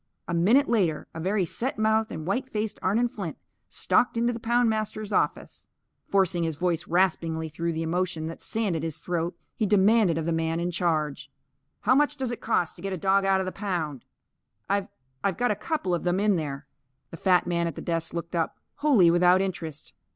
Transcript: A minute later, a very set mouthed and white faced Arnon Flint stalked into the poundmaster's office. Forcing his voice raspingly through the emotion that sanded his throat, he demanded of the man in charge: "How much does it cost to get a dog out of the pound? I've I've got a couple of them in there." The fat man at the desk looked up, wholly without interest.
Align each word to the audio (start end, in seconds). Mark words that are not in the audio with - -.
A 0.27 0.33
minute 0.33 0.67
later, 0.67 1.07
a 1.13 1.19
very 1.19 1.45
set 1.45 1.77
mouthed 1.77 2.11
and 2.11 2.25
white 2.25 2.49
faced 2.49 2.79
Arnon 2.81 3.07
Flint 3.07 3.37
stalked 3.69 4.17
into 4.17 4.33
the 4.33 4.39
poundmaster's 4.39 5.13
office. 5.13 5.67
Forcing 6.09 6.41
his 6.41 6.55
voice 6.55 6.87
raspingly 6.87 7.49
through 7.49 7.73
the 7.73 7.83
emotion 7.83 8.25
that 8.25 8.41
sanded 8.41 8.81
his 8.81 8.97
throat, 8.97 9.37
he 9.55 9.67
demanded 9.67 10.17
of 10.17 10.25
the 10.25 10.31
man 10.31 10.59
in 10.59 10.71
charge: 10.71 11.29
"How 11.81 11.93
much 11.93 12.17
does 12.17 12.31
it 12.31 12.41
cost 12.41 12.75
to 12.77 12.81
get 12.81 12.93
a 12.93 12.97
dog 12.97 13.25
out 13.25 13.41
of 13.41 13.45
the 13.45 13.51
pound? 13.51 14.03
I've 14.67 14.87
I've 15.23 15.37
got 15.37 15.51
a 15.51 15.55
couple 15.55 15.93
of 15.93 16.03
them 16.03 16.19
in 16.19 16.35
there." 16.35 16.65
The 17.11 17.17
fat 17.17 17.45
man 17.45 17.67
at 17.67 17.75
the 17.75 17.79
desk 17.83 18.11
looked 18.11 18.35
up, 18.35 18.57
wholly 18.77 19.11
without 19.11 19.39
interest. 19.39 19.93